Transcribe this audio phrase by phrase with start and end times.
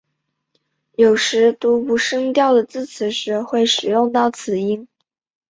[0.93, 4.87] 有时读无声调的字词时会使用到此音。